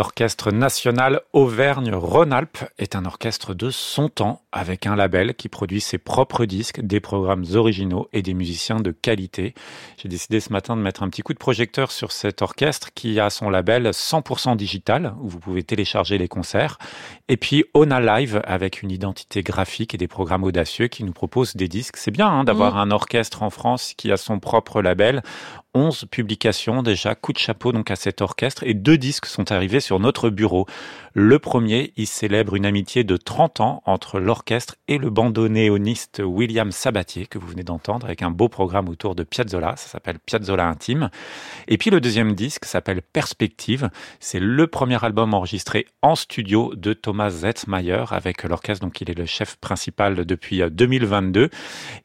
[0.00, 5.80] leur L'Orchestre national Auvergne-Rhône-Alpes est un orchestre de son temps avec un label qui produit
[5.80, 9.54] ses propres disques, des programmes originaux et des musiciens de qualité.
[9.96, 13.18] J'ai décidé ce matin de mettre un petit coup de projecteur sur cet orchestre qui
[13.18, 16.76] a son label 100% digital où vous pouvez télécharger les concerts
[17.28, 21.56] et puis Ona Live avec une identité graphique et des programmes audacieux qui nous proposent
[21.56, 21.96] des disques.
[21.96, 22.78] C'est bien hein, d'avoir mmh.
[22.78, 25.22] un orchestre en France qui a son propre label.
[25.72, 29.78] 11 publications déjà, coup de chapeau donc à cet orchestre et deux disques sont arrivés
[29.78, 30.66] sur notre bureau.
[31.14, 36.70] Le premier, il célèbre une amitié de 30 ans entre l'orchestre et le bandonéoniste William
[36.70, 40.66] Sabatier que vous venez d'entendre avec un beau programme autour de Piazzolla, ça s'appelle Piazzolla
[40.68, 41.10] Intime.
[41.66, 46.92] Et puis le deuxième disque s'appelle Perspective, c'est le premier album enregistré en studio de
[46.92, 51.50] Thomas Zetzmayer avec l'orchestre donc il est le chef principal depuis 2022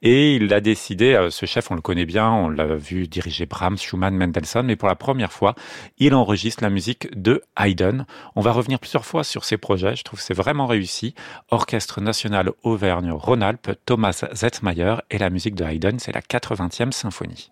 [0.01, 3.45] et il a décidé, euh, ce chef on le connaît bien, on l'a vu diriger
[3.45, 5.55] Brahms, Schumann, Mendelssohn, mais pour la première fois,
[5.97, 7.94] il enregistre la musique de Haydn.
[8.35, 11.15] On va revenir plusieurs fois sur ces projets, je trouve que c'est vraiment réussi.
[11.49, 17.51] Orchestre national Auvergne-Rhône-Alpes, Thomas Zettmayer et la musique de Haydn, c'est la 80e symphonie.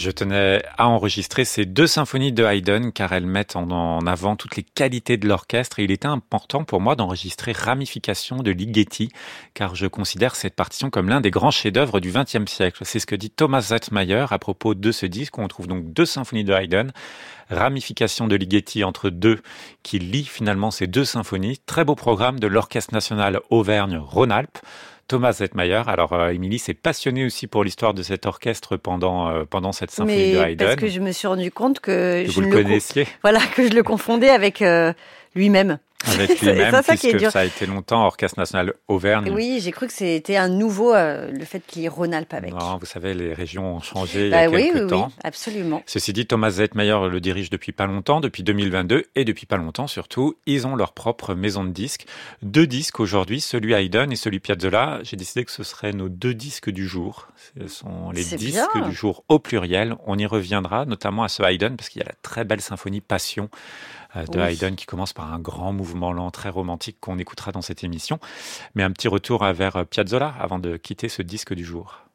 [0.00, 4.56] Je tenais à enregistrer ces deux symphonies de Haydn car elles mettent en avant toutes
[4.56, 9.10] les qualités de l'orchestre et il était important pour moi d'enregistrer Ramification de Ligeti
[9.52, 12.82] car je considère cette partition comme l'un des grands chefs-d'œuvre du XXe siècle.
[12.86, 15.36] C'est ce que dit Thomas Zettmeyer à propos de ce disque.
[15.36, 16.92] On trouve donc deux symphonies de Haydn,
[17.50, 19.40] Ramification de Ligeti entre deux
[19.82, 21.58] qui lie finalement ces deux symphonies.
[21.66, 24.60] Très beau programme de l'Orchestre national Auvergne-Rhône-Alpes.
[25.10, 25.82] Thomas Zettmeyer.
[25.88, 29.90] Alors, euh, Émilie s'est passionnée aussi pour l'histoire de cet orchestre pendant, euh, pendant cette
[29.90, 30.64] symphonie de Haydn.
[30.64, 33.08] Parce que je me suis rendu compte que, que je vous le connaissiez.
[33.22, 34.92] Voilà, que je le confondais avec euh,
[35.34, 35.78] lui-même.
[36.06, 39.30] Avec lui-même, puisque ça a été longtemps Orchestre National Auvergne.
[39.34, 42.52] Oui, j'ai cru que c'était un nouveau, euh, le fait qu'il y ait Rhône-Alpes avec.
[42.52, 45.06] Non, vous savez, les régions ont changé il y a bah quelques oui, temps.
[45.08, 45.82] Oui, absolument.
[45.86, 49.86] Ceci dit, Thomas Zettmeyer le dirige depuis pas longtemps, depuis 2022, et depuis pas longtemps
[49.86, 52.06] surtout, ils ont leur propre maison de disques.
[52.42, 55.00] Deux disques aujourd'hui, celui Haydn et celui Piazzolla.
[55.02, 57.28] J'ai décidé que ce seraient nos deux disques du jour.
[57.58, 58.88] Ce sont les disques bien.
[58.88, 59.96] du jour au pluriel.
[60.06, 63.00] On y reviendra, notamment à ce Haydn, parce qu'il y a la très belle symphonie
[63.00, 63.50] Passion
[64.14, 64.52] de oui.
[64.52, 68.18] Haydn qui commence par un grand mouvement lent, très romantique qu'on écoutera dans cette émission.
[68.74, 72.09] Mais un petit retour vers Piazzolla avant de quitter ce disque du jour.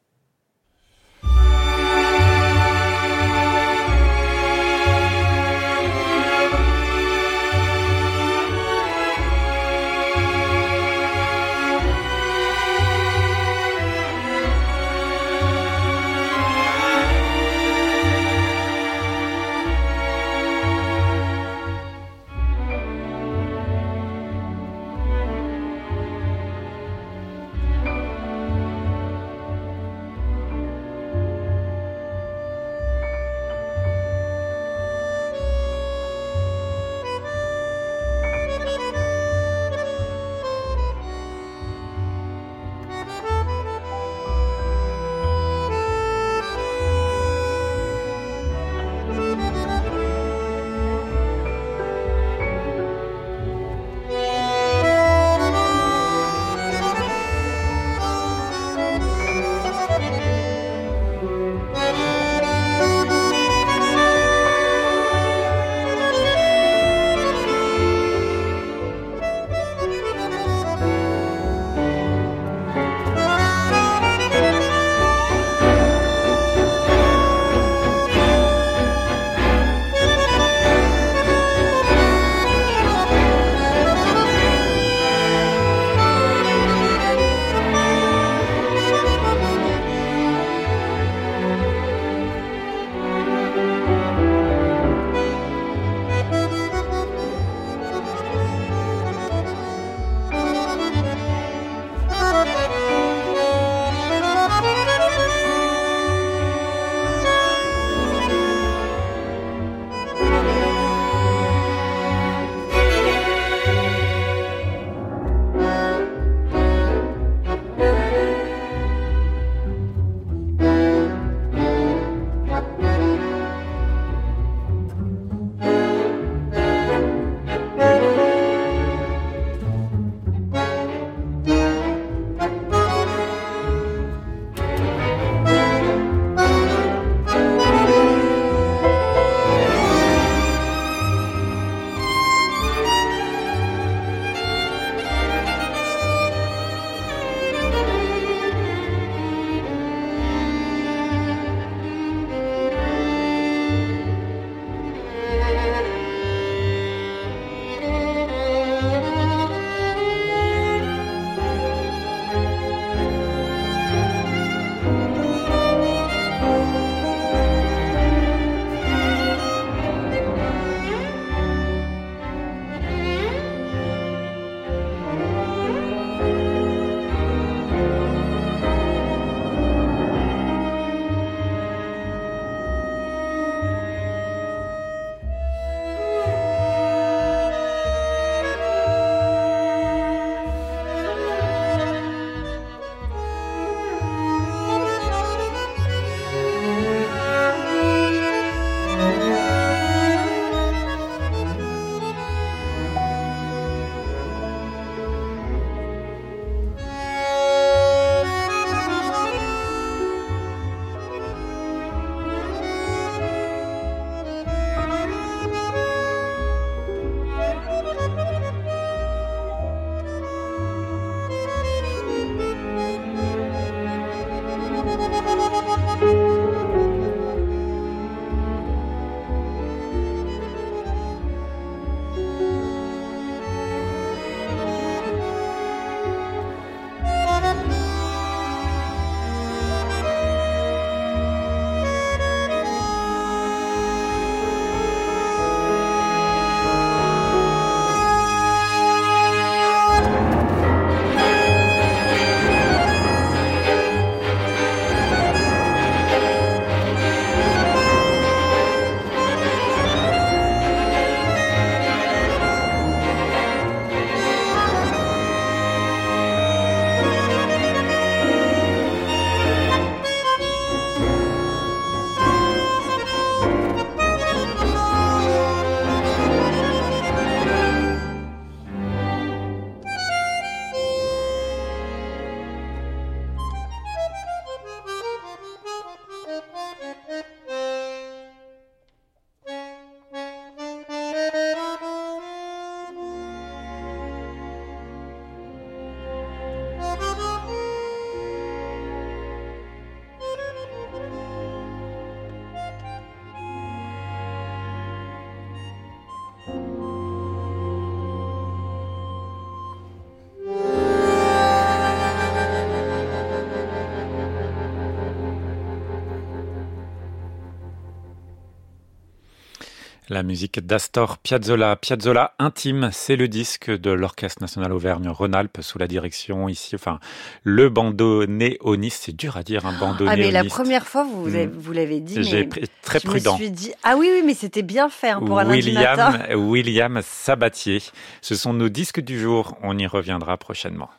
[320.16, 321.76] La musique d'Astor Piazzolla.
[321.76, 327.02] Piazzolla intime, c'est le disque de l'Orchestre National Auvergne-Rhône-Alpes sous la direction ici, enfin,
[327.44, 329.04] le bandoneoniste.
[329.08, 330.08] C'est dur à dire, un bandoneoniste.
[330.10, 331.52] Ah, mais la première fois, vous, hmm.
[331.58, 332.24] vous l'avez dit.
[332.24, 332.48] J'ai
[332.82, 333.34] très je prudent.
[333.34, 337.02] Me suis dit, ah oui, oui, mais c'était bien fait hein, pour un William, William
[337.04, 337.82] Sabatier.
[338.22, 339.58] Ce sont nos disques du jour.
[339.64, 340.90] On y reviendra prochainement.